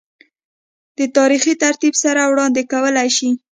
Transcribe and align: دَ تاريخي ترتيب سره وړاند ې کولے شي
دَ 0.97 0.99
تاريخي 1.17 1.53
ترتيب 1.63 1.93
سره 2.03 2.21
وړاند 2.31 2.55
ې 2.61 2.63
کولے 2.71 3.05
شي 3.17 3.29